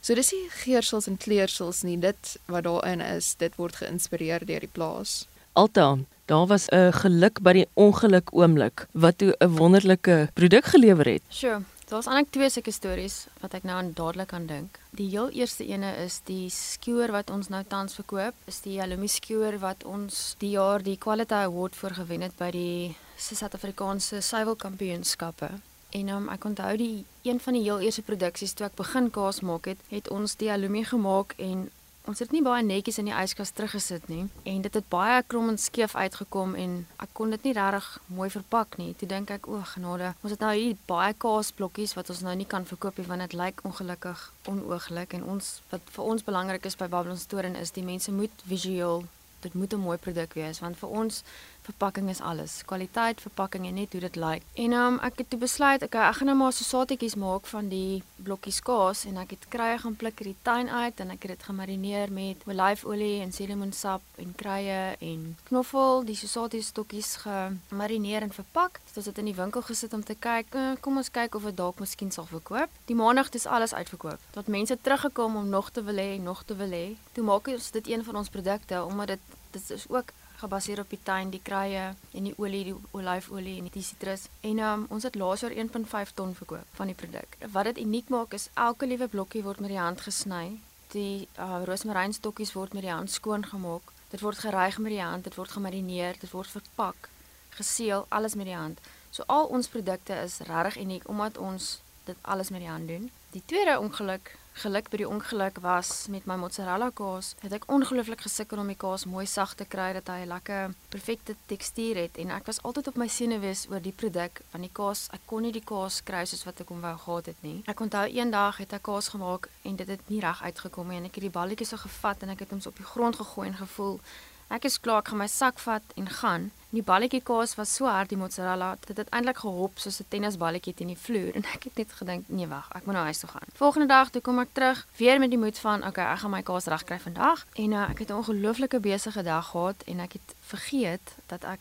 So 0.00 0.14
dis 0.14 0.32
nie 0.32 0.48
geursels 0.50 1.06
en 1.06 1.16
kleursels 1.16 1.82
nie, 1.82 1.98
dit 1.98 2.36
wat 2.46 2.64
daarin 2.64 3.00
is, 3.00 3.34
dit 3.38 3.56
word 3.56 3.76
geïnspireer 3.76 4.46
deur 4.46 4.60
die 4.60 4.70
plaas. 4.72 5.26
Alta, 5.58 5.98
daar 6.24 6.46
was 6.46 6.68
'n 6.68 6.92
geluk 6.92 7.40
by 7.42 7.52
die 7.52 7.68
ongeluk 7.74 8.28
oomblik 8.32 8.86
wat 8.92 9.18
toe 9.18 9.34
'n 9.38 9.56
wonderlike 9.56 10.30
produk 10.34 10.64
gelewer 10.64 11.06
het. 11.06 11.22
Sure. 11.28 11.62
Daar's 11.88 12.06
eintlik 12.06 12.30
twee 12.30 12.50
sulke 12.50 12.70
stories 12.70 13.26
wat 13.40 13.54
ek 13.54 13.62
nou 13.62 13.76
aan 13.76 13.92
dadelik 13.94 14.32
aan 14.32 14.46
dink. 14.46 14.78
Die 14.90 15.08
heel 15.08 15.28
eerste 15.28 15.66
ene 15.66 15.96
is 16.04 16.20
die 16.24 16.50
skewer 16.50 17.10
wat 17.10 17.30
ons 17.30 17.48
nou 17.48 17.64
tans 17.68 17.94
verkoop, 17.94 18.34
is 18.44 18.60
die 18.60 18.80
aluminium 18.80 19.08
skewer 19.08 19.58
wat 19.58 19.84
ons 19.84 20.34
die 20.38 20.50
jaar 20.50 20.82
die 20.82 20.98
Quality 20.98 21.34
Award 21.34 21.76
vir 21.76 21.90
gewen 21.94 22.20
het 22.20 22.36
by 22.36 22.50
die 22.50 22.96
Suid-Afrikaanse 23.16 24.20
Suiwelkampioenskappe. 24.20 25.50
En 25.90 26.08
um, 26.08 26.28
ek 26.28 26.44
onthou 26.44 26.76
die 26.76 27.04
een 27.22 27.40
van 27.40 27.52
die 27.52 27.62
heel 27.62 27.80
eerste 27.80 28.02
produksies 28.02 28.52
toe 28.52 28.66
ek 28.66 28.76
begin 28.76 29.10
kaas 29.10 29.40
maak 29.40 29.64
het, 29.64 29.78
het 29.88 30.08
ons 30.08 30.36
die 30.36 30.50
aluminium 30.52 30.84
gemaak 30.84 31.34
en 31.36 31.70
Ons 32.08 32.22
het 32.22 32.30
nie 32.32 32.40
baie 32.40 32.64
netjies 32.64 32.96
in 33.02 33.10
die 33.10 33.12
yskas 33.12 33.50
teruggesit 33.52 34.06
nie 34.08 34.22
en 34.48 34.62
dit 34.64 34.76
het 34.78 34.86
baie 34.88 35.18
krom 35.28 35.50
en 35.52 35.58
skeef 35.60 35.92
uitgekom 35.92 36.54
en 36.56 36.78
ek 37.04 37.10
kon 37.18 37.34
dit 37.34 37.42
nie 37.44 37.52
regtig 37.58 37.88
mooi 38.16 38.30
verpak 38.32 38.78
nie. 38.80 38.94
Toe 38.96 39.08
dink 39.10 39.28
ek, 39.34 39.44
o, 39.44 39.60
genade, 39.74 40.14
ons 40.24 40.32
het 40.32 40.40
nou 40.40 40.54
hier 40.56 40.78
baie 40.88 41.12
kaasblokkies 41.24 41.92
wat 41.98 42.08
ons 42.14 42.24
nou 42.24 42.32
nie 42.40 42.48
kan 42.48 42.64
verkoop 42.70 42.96
nie 42.96 43.04
want 43.10 43.26
dit 43.26 43.36
lyk 43.36 43.60
ongelukkig 43.68 44.24
onooglik 44.48 45.18
en 45.18 45.28
ons 45.34 45.52
wat 45.68 45.92
vir 45.98 46.10
ons 46.14 46.24
belangrik 46.24 46.64
is 46.70 46.80
by 46.80 46.88
Babylon 46.88 47.20
Store 47.20 47.52
is 47.60 47.76
die 47.76 47.84
mense 47.84 48.14
moet 48.22 48.44
visueel 48.48 49.04
dit 49.44 49.54
moet 49.54 49.72
'n 49.76 49.84
mooi 49.84 49.98
produk 49.98 50.32
wees 50.34 50.64
want 50.64 50.80
vir 50.80 50.88
ons 50.88 51.22
verpakking 51.68 52.08
is 52.08 52.20
alles. 52.20 52.62
Kwaliteit, 52.68 53.20
verpakking 53.20 53.66
en 53.68 53.76
net 53.78 53.92
hoe 53.92 54.00
dit 54.00 54.16
lyk. 54.16 54.44
En 54.64 54.72
um, 54.72 54.98
ek 55.04 55.22
het 55.22 55.30
toe 55.32 55.38
besluit, 55.40 55.82
okay, 55.84 56.08
ek 56.08 56.20
gaan 56.20 56.30
nou 56.30 56.36
maar 56.40 56.54
so 56.56 56.66
saadjies 56.66 57.16
maak 57.20 57.48
van 57.50 57.68
die 57.72 58.02
blokkies 58.24 58.60
kaas 58.64 59.04
en 59.08 59.20
ek 59.22 59.36
het 59.36 59.46
krye 59.52 59.78
gaan 59.82 59.96
pluk 59.98 60.20
uit 60.22 60.30
die 60.30 60.36
tuin 60.46 60.68
uit 60.68 61.00
en 61.02 61.12
ek 61.14 61.26
het 61.26 61.36
dit 61.36 61.46
gemarineer 61.48 62.12
met 62.14 62.42
olyfolie 62.48 63.20
en 63.24 63.32
selimoensap 63.34 64.22
en 64.22 64.34
krye 64.38 64.80
en 65.04 65.24
knoffel, 65.50 66.04
die 66.08 66.16
saadjies 66.18 66.72
stokkies 66.72 67.14
gemarineer 67.24 68.26
en 68.26 68.34
verpak. 68.34 68.80
Dit 68.94 69.10
het 69.10 69.18
in 69.22 69.30
die 69.30 69.36
winkel 69.36 69.62
gesit 69.62 69.94
om 69.94 70.04
te 70.04 70.16
kyk, 70.18 70.54
uh, 70.58 70.72
kom 70.82 70.98
ons 70.98 71.12
kyk 71.14 71.36
of 71.38 71.46
dit 71.50 71.56
dalk 71.58 71.78
miskien 71.82 72.10
sal 72.14 72.26
verkoop. 72.30 72.72
Die 72.90 72.96
maandag 72.98 73.30
is 73.38 73.46
alles 73.46 73.74
uitverkoop. 73.74 74.22
Dat 74.34 74.50
mense 74.50 74.78
teruggekom 74.80 75.36
om 75.36 75.48
nog 75.48 75.70
te 75.70 75.84
wil 75.84 76.00
hê, 76.00 76.16
nog 76.22 76.42
te 76.48 76.56
wil 76.58 76.72
hê. 76.74 76.86
Toe 77.14 77.24
maak 77.24 77.48
ons 77.52 77.70
dit 77.76 77.92
een 77.92 78.04
van 78.04 78.22
ons 78.22 78.32
produkte 78.32 78.82
omdat 78.84 79.14
dit 79.14 79.36
dit 79.50 79.70
is 79.70 79.86
ook 79.88 80.12
gebaseer 80.38 80.80
op 80.80 80.90
die 80.90 81.00
tuin, 81.02 81.30
die 81.30 81.42
kruie 81.42 81.88
en 82.14 82.28
die 82.28 82.34
olie, 82.38 82.62
die 82.70 82.76
olyfolie 82.96 83.56
en 83.58 83.68
die 83.74 83.82
sitrus. 83.82 84.28
En 84.46 84.62
um, 84.62 84.86
ons 84.94 85.06
het 85.06 85.18
laas 85.18 85.42
jaar 85.44 85.54
1.5 85.54 86.14
ton 86.14 86.34
verkoop 86.34 86.78
van 86.78 86.90
die 86.90 86.96
produk. 86.98 87.36
Wat 87.52 87.70
dit 87.70 87.82
uniek 87.82 88.08
maak 88.14 88.36
is 88.38 88.48
elke 88.54 88.86
liewe 88.86 89.08
blokkie 89.08 89.42
word 89.42 89.60
met 89.64 89.74
die 89.74 89.80
hand 89.80 90.04
gesny. 90.06 90.60
Die 90.94 91.28
uh, 91.38 91.62
rosmarinstokkies 91.68 92.54
word 92.56 92.76
met 92.76 92.86
die 92.86 92.94
hand 92.94 93.10
skoon 93.10 93.44
gemaak. 93.46 93.92
Dit 94.12 94.22
word 94.24 94.38
gereig 94.38 94.78
met 94.78 94.94
die 94.94 95.02
hand, 95.02 95.24
dit 95.24 95.34
word 95.36 95.52
gemarineer, 95.52 96.16
dit 96.20 96.30
word 96.32 96.48
verpak, 96.48 97.10
geseël, 97.58 98.06
alles 98.08 98.38
met 98.38 98.48
die 98.48 98.56
hand. 98.56 98.80
So 99.10 99.26
al 99.26 99.50
ons 99.52 99.68
produkte 99.68 100.16
is 100.22 100.38
regtig 100.48 100.78
uniek 100.84 101.08
omdat 101.08 101.38
ons 101.38 101.80
dit 102.06 102.16
alles 102.22 102.48
met 102.54 102.64
die 102.64 102.70
hand 102.70 102.88
doen. 102.88 103.10
Die 103.30 103.42
tweede 103.44 103.78
ongeluk 103.78 104.38
geluk 104.58 104.88
by 104.90 104.98
die 104.98 105.06
ongeluk 105.06 105.58
was 105.62 106.06
met 106.10 106.24
my 106.26 106.34
mozzarella 106.40 106.88
kaas. 106.96 107.34
Het 107.44 107.52
ek 107.58 107.66
ongelooflik 107.70 108.24
gesukkel 108.24 108.58
om 108.58 108.70
die 108.72 108.78
kaas 108.78 109.04
mooi 109.06 109.26
sag 109.30 109.52
te 109.58 109.66
kry 109.68 109.92
dat 109.94 110.08
hy 110.10 110.24
'n 110.24 110.32
lekker 110.32 110.74
perfekte 110.90 111.36
tekstuur 111.46 111.96
het 111.96 112.18
en 112.18 112.30
ek 112.30 112.46
was 112.46 112.62
altyd 112.62 112.88
op 112.88 112.96
my 112.96 113.08
senuwees 113.08 113.66
oor 113.70 113.80
die 113.80 113.92
produk 113.92 114.40
van 114.50 114.60
die 114.60 114.72
kaas. 114.72 115.08
Ek 115.12 115.20
kon 115.26 115.42
nie 115.42 115.52
die 115.52 115.64
kaas 115.64 116.02
kry 116.02 116.24
soos 116.24 116.44
wat 116.44 116.60
ek 116.60 116.68
hom 116.68 116.80
wou 116.80 116.96
gehad 116.96 117.26
het 117.26 117.42
nie. 117.42 117.62
Ek 117.66 117.80
onthou 117.80 118.06
eendag 118.08 118.56
het 118.56 118.72
ek 118.72 118.82
kaas 118.82 119.08
gemaak 119.08 119.48
en 119.62 119.76
dit 119.76 119.88
het 119.88 120.08
nie 120.08 120.20
reg 120.20 120.42
uitgekom 120.42 120.88
nie 120.88 120.96
en 120.96 121.04
ek 121.04 121.14
het 121.14 121.26
die 121.28 121.38
balletjies 121.38 121.68
so 121.68 121.76
gevat 121.76 122.22
en 122.22 122.30
ek 122.30 122.40
het 122.40 122.50
hom 122.50 122.60
op 122.66 122.76
die 122.76 122.90
grond 122.94 123.16
gegooi 123.16 123.48
en 123.48 123.54
gevoel 123.54 124.00
Ek 124.48 124.64
is 124.64 124.78
klaar, 124.80 125.02
ek 125.02 125.10
gaan 125.12 125.20
my 125.20 125.26
sak 125.28 125.58
vat 125.60 125.90
en 126.00 126.06
gaan. 126.08 126.50
Die 126.72 126.82
balletjie 126.84 127.20
kaas 127.24 127.54
was 127.56 127.74
so 127.76 127.88
hard 127.88 128.08
die 128.12 128.16
mozzarella, 128.16 128.70
dit 128.86 128.96
het 128.96 129.10
eintlik 129.12 129.42
gehop 129.44 129.80
soos 129.80 130.00
'n 130.00 130.08
tennisballetjie 130.08 130.74
teen 130.74 130.92
die 130.92 130.96
vloer 130.96 131.36
en 131.36 131.44
ek 131.54 131.64
het 131.68 131.76
net 131.76 131.92
gedink, 131.92 132.24
nee 132.28 132.46
wag, 132.46 132.68
ek 132.76 132.84
moet 132.86 132.94
nou 132.94 133.04
huis 133.04 133.18
toe 133.18 133.28
gaan. 133.28 133.48
Volgende 133.54 133.88
dag 133.88 134.10
toe 134.10 134.22
kom 134.22 134.38
ek 134.38 134.52
terug, 134.52 134.86
weer 134.96 135.18
met 135.18 135.30
die 135.30 135.38
moed 135.38 135.58
van, 135.58 135.86
okay, 135.86 136.12
ek 136.12 136.18
gaan 136.18 136.30
my 136.30 136.42
kaas 136.42 136.66
regkry 136.66 136.98
vandag. 136.98 137.46
En 137.54 137.72
uh, 137.72 137.90
ek 137.90 137.98
het 137.98 138.10
'n 138.10 138.20
ongelooflike 138.20 138.80
besige 138.80 139.22
dag 139.22 139.46
gehad 139.50 139.82
en 139.86 140.00
ek 140.00 140.12
het 140.12 140.34
vergeet 140.40 141.16
dat 141.26 141.44
ek 141.44 141.60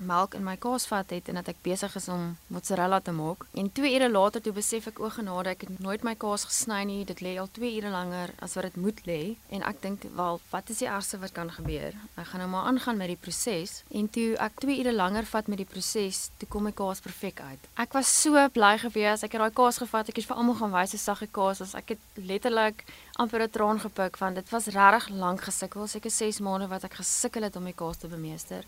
melk 0.00 0.34
in 0.34 0.44
my 0.44 0.56
kaasvat 0.56 1.10
het 1.10 1.28
en 1.28 1.38
dat 1.40 1.48
ek 1.48 1.62
besig 1.62 1.94
is 1.96 2.08
om 2.08 2.36
mozzarella 2.52 3.00
te 3.00 3.12
maak. 3.12 3.46
En 3.54 3.72
2 3.72 3.94
ure 3.94 4.10
later 4.10 4.42
toe 4.42 4.52
besef 4.52 4.86
ek 4.90 5.00
o 5.00 5.10
genade, 5.10 5.54
ek 5.54 5.66
het 5.66 5.78
nooit 5.80 6.04
my 6.04 6.14
kaas 6.14 6.46
gesny 6.48 6.82
nie. 6.84 7.04
Dit 7.04 7.22
lê 7.24 7.36
al 7.38 7.48
2 7.52 7.72
ure 7.78 7.90
langer 7.90 8.32
as 8.44 8.54
wat 8.54 8.68
dit 8.68 8.76
moet 8.76 9.00
lê. 9.06 9.36
En 9.50 9.62
ek 9.62 9.82
dink, 9.82 10.02
"Wel, 10.16 10.40
wat 10.50 10.70
is 10.70 10.78
die 10.78 10.88
ergste 10.88 11.18
wat 11.18 11.32
kan 11.32 11.50
gebeur? 11.50 11.92
Ek 12.16 12.26
gaan 12.26 12.40
nou 12.40 12.50
maar 12.50 12.64
aangaan 12.64 12.96
met 12.96 13.08
die 13.08 13.16
proses." 13.16 13.82
En 13.90 14.10
toe 14.10 14.36
ek 14.36 14.60
2 14.60 14.78
ure 14.78 14.92
langer 14.92 15.24
vat 15.24 15.46
met 15.46 15.58
die 15.58 15.66
proses, 15.66 16.30
toe 16.36 16.48
kom 16.48 16.62
my 16.62 16.72
kaas 16.72 17.00
perfek 17.00 17.40
uit. 17.40 17.58
Ek 17.74 17.92
was 17.92 18.22
so 18.22 18.48
bly 18.48 18.78
gewees. 18.78 19.22
Ek 19.22 19.32
het 19.32 19.40
daai 19.40 19.52
kaas 19.52 19.78
gevat. 19.78 20.08
Ek 20.08 20.16
het 20.16 20.26
vir 20.26 20.36
almal 20.36 20.54
gaan 20.54 20.72
wys 20.72 20.90
hoe 20.90 21.00
sagge 21.00 21.26
kaas 21.26 21.60
is. 21.60 21.74
Ek 21.74 21.88
het 21.88 21.98
letterlik 22.14 22.84
amper 23.16 23.42
'n 23.42 23.50
traan 23.50 23.80
gepik 23.80 24.16
want 24.16 24.34
dit 24.34 24.50
was 24.50 24.66
regtig 24.66 25.08
lank 25.08 25.40
gesukkel. 25.40 25.86
Seker 25.86 26.10
6 26.10 26.40
maande 26.40 26.68
wat 26.68 26.84
ek 26.84 26.94
gesukkel 26.94 27.42
het 27.42 27.56
om 27.56 27.62
my 27.62 27.72
kaas 27.72 27.96
te 27.96 28.08
bemeester. 28.08 28.64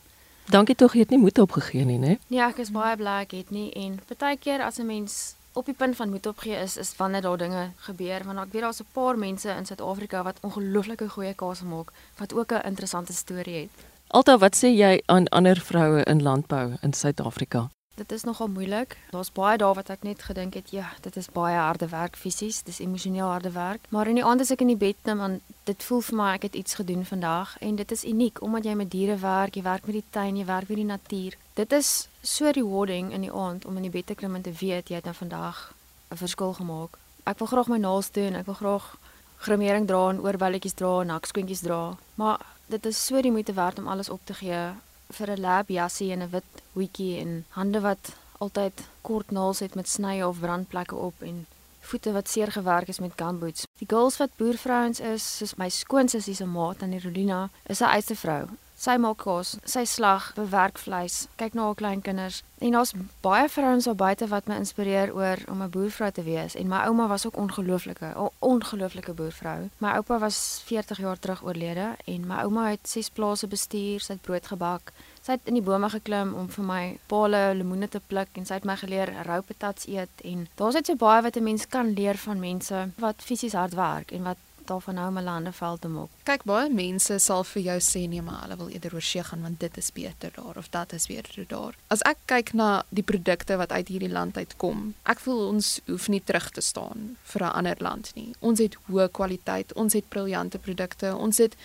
Dankie 0.48 0.74
tog 0.74 0.94
jy 0.96 1.02
het 1.04 1.10
nie 1.12 1.18
moed 1.20 1.38
opgegee 1.38 1.84
nie, 1.84 1.98
né? 2.00 2.14
Ja, 2.32 2.46
ek 2.48 2.62
is 2.64 2.70
baie 2.72 2.94
bly 2.96 3.18
ek 3.26 3.34
het 3.36 3.50
nie 3.52 3.66
en 3.76 3.98
partykeer 4.08 4.62
as 4.64 4.78
'n 4.80 4.86
mens 4.86 5.34
op 5.52 5.66
die 5.66 5.74
punt 5.74 5.96
van 5.96 6.08
moed 6.08 6.26
opgee 6.26 6.56
is, 6.56 6.76
is 6.76 6.96
wanneer 6.96 7.20
daar 7.22 7.36
dinge 7.36 7.70
gebeur 7.76 8.24
want 8.24 8.38
ek 8.38 8.52
weet 8.52 8.62
daar's 8.62 8.80
'n 8.80 8.86
paar 8.92 9.18
mense 9.18 9.48
in 9.48 9.66
Suid-Afrika 9.66 10.22
wat 10.22 10.40
ongelooflike 10.40 11.08
goeie 11.08 11.34
kaas 11.34 11.62
maak 11.62 11.92
wat 12.16 12.32
ook 12.32 12.52
'n 12.52 12.66
interessante 12.66 13.12
storie 13.12 13.60
het. 13.60 13.70
Alta, 14.06 14.38
wat 14.38 14.56
sê 14.56 14.68
jy 14.72 15.02
aan 15.06 15.28
ander 15.28 15.60
vroue 15.60 16.02
in 16.04 16.22
landbou 16.22 16.76
in 16.80 16.92
Suid-Afrika? 16.92 17.68
Dit 17.98 18.12
is 18.12 18.22
nogal 18.22 18.48
moeilik. 18.48 18.96
Daar's 19.10 19.32
baie 19.32 19.58
daar 19.58 19.74
wat 19.74 19.88
ek 19.90 20.04
net 20.06 20.22
gedink 20.22 20.54
het, 20.54 20.70
ja, 20.70 20.92
dit 21.02 21.16
is 21.16 21.26
baie 21.34 21.56
harde 21.58 21.88
werk 21.90 22.14
fisies, 22.16 22.60
dis 22.62 22.78
emosioneel 22.78 23.26
harde 23.26 23.50
werk. 23.50 23.88
Maar 23.88 24.06
in 24.06 24.20
die 24.20 24.24
aand 24.24 24.44
as 24.44 24.52
ek 24.54 24.62
in 24.62 24.70
die 24.70 24.78
bed 24.78 25.00
klim, 25.02 25.18
dan 25.18 25.40
dit 25.66 25.82
voel 25.82 26.04
vir 26.06 26.16
my 26.20 26.28
ek 26.36 26.46
het 26.46 26.60
iets 26.60 26.78
gedoen 26.78 27.02
vandag 27.08 27.56
en 27.58 27.74
dit 27.80 27.94
is 27.96 28.04
uniek 28.06 28.38
omdat 28.42 28.70
jy 28.70 28.76
met 28.78 28.90
diere 28.94 29.18
werk, 29.18 29.58
jy 29.58 29.64
werk 29.66 29.90
met 29.90 29.98
die 29.98 30.04
tuin, 30.14 30.38
jy 30.38 30.46
werk 30.46 30.70
met 30.70 30.78
die 30.78 30.86
natuur. 30.86 31.38
Dit 31.58 31.74
is 31.74 31.90
so 32.22 32.54
rewarding 32.54 33.10
in 33.12 33.26
die 33.26 33.34
aand 33.34 33.66
om 33.66 33.76
in 33.76 33.90
die 33.90 33.94
bed 33.98 34.06
te 34.06 34.14
klim 34.14 34.38
en 34.38 34.46
te 34.46 34.54
weet 34.54 34.94
jy 34.94 35.02
het 35.02 35.10
nou 35.10 35.18
vandag 35.18 35.74
'n 36.14 36.22
verskil 36.22 36.54
gemaak. 36.54 36.98
Ek 37.26 37.38
wil 37.38 37.50
graag 37.50 37.68
my 37.68 37.78
naels 37.78 38.12
doen, 38.12 38.34
ek 38.34 38.46
wil 38.46 38.54
graag 38.54 38.96
grimering 39.38 39.86
dra 39.86 40.10
en 40.10 40.20
oorwelletjies 40.20 40.74
dra 40.74 41.00
en 41.00 41.08
hakskoentjies 41.08 41.66
dra, 41.66 41.96
maar 42.14 42.38
dit 42.66 42.86
is 42.86 43.06
so 43.06 43.20
die 43.20 43.32
moeite 43.32 43.52
werd 43.52 43.78
om 43.78 43.88
alles 43.88 44.08
op 44.08 44.20
te 44.24 44.34
gee 44.34 44.72
vir 45.16 45.30
'n 45.30 45.40
lab 45.40 45.68
jassie 45.68 46.12
en 46.12 46.22
'n 46.22 46.30
wit 46.30 46.62
hoedjie 46.72 47.20
en 47.20 47.44
hande 47.48 47.80
wat 47.80 48.14
altyd 48.38 48.88
kort 49.00 49.30
naels 49.30 49.58
het 49.58 49.74
met 49.74 49.88
snye 49.88 50.26
of 50.26 50.40
brandplekke 50.40 50.94
op 50.94 51.22
en 51.22 51.46
voete 51.80 52.12
wat 52.12 52.28
seer 52.28 52.52
gewerk 52.52 52.88
is 52.88 52.98
met 52.98 53.12
gumboots. 53.16 53.66
Die 53.78 53.88
girls 53.88 54.16
wat 54.16 54.36
boervrouens 54.36 55.00
is, 55.00 55.36
soos 55.36 55.54
my 55.54 55.68
skoonsussie 55.68 56.34
se 56.34 56.46
maat 56.46 56.82
aan 56.82 56.90
die 56.90 57.00
Rolina, 57.00 57.48
is 57.66 57.80
'n 57.80 57.84
eiste 57.84 58.16
vrou. 58.16 58.48
Sy 58.78 58.94
maak 59.02 59.24
kos, 59.24 59.56
sy 59.66 59.82
slag, 59.90 60.28
bewerk 60.36 60.76
vleis, 60.78 61.24
kyk 61.40 61.56
na 61.58 61.64
haar 61.66 61.78
kleinkinders. 61.80 62.44
En 62.62 62.76
daar's 62.76 62.92
baie 63.26 63.48
vrouens 63.50 63.88
op 63.90 63.96
buite 63.98 64.28
wat 64.30 64.46
my 64.46 64.60
inspireer 64.62 65.10
oor 65.16 65.42
om 65.50 65.62
'n 65.62 65.70
boervrou 65.70 66.10
te 66.12 66.22
wees. 66.22 66.54
En 66.54 66.68
my 66.68 66.84
ouma 66.86 67.08
was 67.08 67.26
ook 67.26 67.36
ongelooflike, 67.36 68.06
'n 68.06 68.30
ongelooflike 68.38 69.12
boervrou. 69.12 69.68
My 69.78 69.90
oupa 69.98 70.18
was 70.18 70.62
40 70.64 70.98
jaar 70.98 71.18
terug 71.18 71.42
oorlede 71.42 71.96
en 72.04 72.26
my 72.26 72.42
ouma 72.42 72.68
het 72.70 72.88
ses 72.88 73.10
plase 73.10 73.46
bestuur, 73.46 74.00
sy 74.00 74.12
het 74.12 74.22
brood 74.22 74.46
gebak. 74.46 74.92
Sy 75.22 75.32
het 75.32 75.40
in 75.44 75.54
die 75.54 75.62
bome 75.62 75.90
geklim 75.90 76.34
om 76.34 76.48
vir 76.48 76.64
my 76.64 76.98
pale 77.06 77.54
lemoene 77.54 77.88
te 77.88 78.00
pluk 78.06 78.28
en 78.32 78.46
sy 78.46 78.54
het 78.54 78.64
my 78.64 78.76
geleer 78.76 79.12
rou 79.26 79.40
patats 79.40 79.86
eet 79.86 80.20
en 80.24 80.48
daar's 80.54 80.74
net 80.74 80.86
so 80.86 80.94
baie 80.94 81.22
wat 81.22 81.36
'n 81.36 81.42
mens 81.42 81.66
kan 81.66 81.92
leer 81.92 82.16
van 82.16 82.38
mense 82.38 82.90
wat 82.98 83.22
fisies 83.22 83.52
hard 83.52 83.74
werk 83.74 84.12
en 84.12 84.22
wat 84.22 84.36
daarvan 84.68 85.00
hou 85.00 85.08
om 85.10 85.18
hulle 85.20 85.34
hande 85.34 85.52
vuil 85.52 85.78
te 85.82 85.90
maak. 85.92 86.14
Kyk, 86.28 86.44
baie 86.48 86.70
mense 86.72 87.18
sal 87.24 87.44
vir 87.52 87.62
jou 87.62 87.78
sê 87.84 88.04
nee, 88.08 88.22
maar 88.24 88.44
hulle 88.44 88.58
wil 88.60 88.70
eerder 88.74 88.94
oor 88.98 89.06
see 89.08 89.24
gaan 89.24 89.44
want 89.46 89.60
dit 89.60 89.80
is 89.80 89.90
beter 89.96 90.32
daar 90.36 90.60
of 90.60 90.70
dat 90.74 90.92
is 90.96 91.08
beter 91.10 91.48
daar. 91.48 91.76
As 91.94 92.04
ek 92.08 92.22
kyk 92.30 92.54
na 92.58 92.70
die 92.88 93.06
produkte 93.06 93.58
wat 93.60 93.72
uit 93.72 93.88
hierdie 93.88 94.12
land 94.12 94.36
uitkom, 94.36 94.92
ek 95.08 95.22
voel 95.24 95.44
ons 95.48 95.78
hoef 95.88 96.08
nie 96.12 96.22
terug 96.24 96.50
te 96.56 96.64
staan 96.64 97.16
vir 97.32 97.42
'n 97.44 97.54
ander 97.62 97.76
land 97.80 98.12
nie. 98.14 98.34
Ons 98.40 98.58
het 98.58 98.76
hoë 98.88 99.08
kwaliteit, 99.10 99.72
ons 99.72 99.92
het 99.92 100.08
briljante 100.08 100.58
produkte, 100.58 101.16
ons 101.16 101.38
het 101.38 101.56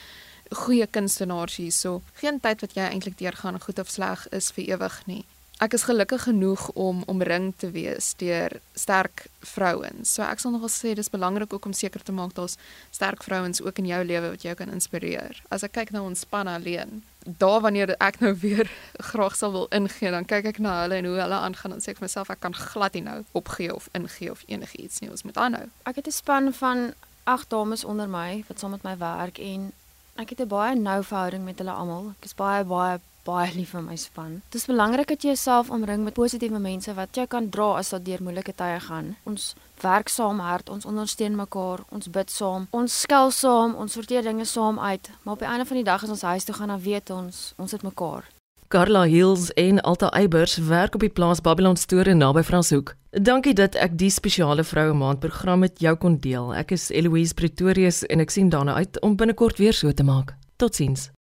goeie 0.51 0.87
kunstenaars 0.87 1.55
hier 1.55 1.71
so. 1.71 2.01
Geen 2.13 2.39
tyd 2.39 2.61
wat 2.61 2.73
jy 2.73 2.83
eintlik 2.83 3.17
deurgaan 3.17 3.59
goed 3.59 3.79
of 3.79 3.89
sleg 3.89 4.27
is 4.31 4.51
vir 4.51 4.65
ewig 4.75 5.05
nie 5.05 5.25
ek 5.63 5.77
is 5.77 5.85
gelukkig 5.87 6.25
genoeg 6.27 6.69
om 6.75 7.03
omring 7.07 7.53
te 7.57 7.69
wees 7.71 8.11
deur 8.19 8.57
sterk 8.75 9.25
vrouens. 9.53 10.11
So 10.15 10.25
ek 10.25 10.41
sal 10.43 10.51
nogal 10.51 10.71
sê 10.71 10.91
dis 10.97 11.11
belangrik 11.13 11.53
ook 11.55 11.65
om 11.69 11.75
seker 11.77 12.03
te 12.03 12.15
maak 12.15 12.33
daar's 12.35 12.57
sterk 12.91 13.23
vrouens 13.23 13.61
ook 13.63 13.79
in 13.79 13.87
jou 13.87 14.01
lewe 14.03 14.33
wat 14.33 14.43
jou 14.43 14.55
kan 14.59 14.73
inspireer. 14.73 15.39
As 15.53 15.63
ek 15.63 15.75
kyk 15.77 15.93
na 15.95 16.03
ons 16.03 16.25
span 16.25 16.51
alleen, 16.51 16.99
daar 17.23 17.61
wanneer 17.63 17.95
ek 18.03 18.19
nou 18.19 18.33
weer 18.41 18.67
graag 19.11 19.37
sal 19.39 19.55
wil 19.55 19.69
ingee, 19.71 20.11
dan 20.11 20.27
kyk 20.27 20.51
ek 20.51 20.59
na 20.59 20.81
hulle 20.81 20.99
en 20.99 21.07
hoe 21.07 21.21
hulle 21.21 21.39
aangaan 21.47 21.77
en 21.77 21.85
sê 21.85 21.93
ek 21.93 22.01
vir 22.01 22.09
myself 22.09 22.33
ek 22.33 22.43
kan 22.43 22.57
glad 22.57 22.97
nie 22.99 23.05
nou 23.07 23.21
opgee 23.31 23.71
of 23.71 23.87
ingee 23.95 24.31
of 24.33 24.43
enigiets 24.51 24.99
nie. 24.99 25.11
Ons 25.13 25.23
moet 25.23 25.39
aanhou. 25.39 25.69
Ek 25.87 26.01
het 26.01 26.07
'n 26.07 26.17
span 26.19 26.53
van 26.53 26.93
agt 27.23 27.49
dames 27.49 27.85
onder 27.87 28.09
my 28.09 28.43
wat 28.47 28.59
saam 28.59 28.75
met 28.75 28.83
my 28.83 28.97
werk 28.97 29.39
en 29.39 29.71
ek 30.19 30.35
het 30.35 30.41
'n 30.41 30.47
baie 30.47 30.75
nou 30.75 31.03
verhouding 31.03 31.45
met 31.45 31.57
hulle 31.57 31.71
almal. 31.71 32.13
Ek 32.19 32.25
is 32.25 32.35
baie 32.35 32.63
baie 32.63 32.99
baie 33.23 33.51
lief 33.55 33.71
vir 33.75 33.83
my 33.85 33.95
span. 33.95 34.41
Dit 34.49 34.61
is 34.61 34.67
belangrik 34.67 35.07
dat 35.07 35.23
jy 35.23 35.33
jouself 35.33 35.71
omring 35.71 36.03
met 36.03 36.13
positiewe 36.17 36.59
mense 36.59 36.93
wat 36.93 37.15
jy 37.15 37.25
kan 37.27 37.49
dra 37.49 37.77
as 37.79 37.89
dit 37.95 38.05
deur 38.11 38.23
moeilike 38.23 38.53
tye 38.59 38.79
gaan. 38.83 39.15
Ons 39.29 39.53
werk 39.81 40.09
saam 40.09 40.39
hard, 40.43 40.69
ons 40.69 40.85
ondersteun 40.85 41.35
mekaar, 41.39 41.85
ons 41.91 42.11
bid 42.11 42.31
saam, 42.31 42.67
ons 42.71 42.99
skel 43.05 43.31
saam, 43.31 43.75
ons 43.75 43.93
sorteer 43.93 44.23
dinge 44.23 44.45
saam 44.45 44.79
uit, 44.79 45.11
maar 45.23 45.37
op 45.37 45.43
die 45.43 45.49
einde 45.49 45.65
van 45.65 45.81
die 45.81 45.87
dag 45.87 46.03
as 46.03 46.15
ons 46.15 46.27
huis 46.33 46.47
toe 46.47 46.55
gaan, 46.55 46.75
dan 46.75 46.83
weet 46.83 47.09
ons 47.09 47.53
ons 47.57 47.71
het 47.71 47.83
mekaar. 47.83 48.27
Carla 48.73 49.03
Hills 49.05 49.51
en 49.53 49.81
Alta 49.85 50.09
Eybers 50.17 50.57
werk 50.57 50.95
op 50.97 51.03
die 51.05 51.09
plaas 51.13 51.43
Babylon 51.45 51.77
Store 51.77 52.13
naby 52.13 52.41
Franshoek. 52.41 52.95
Dankie 53.13 53.53
dat 53.53 53.77
ek 53.77 53.93
die 54.01 54.09
spesiale 54.09 54.65
vroue 54.65 54.95
maand 54.97 55.21
program 55.21 55.61
met 55.61 55.77
jou 55.77 55.93
kon 56.01 56.17
deel. 56.17 56.49
Ek 56.57 56.73
is 56.73 56.89
Eloise 56.89 57.37
Pretorius 57.37 58.01
en 58.09 58.25
ek 58.25 58.33
sien 58.33 58.49
daarna 58.49 58.79
uit 58.81 58.97
om 59.05 59.13
binnekort 59.13 59.61
weer 59.61 59.77
so 59.77 59.93
te 59.93 60.01
maak. 60.01 60.33
Totsiens. 60.57 61.13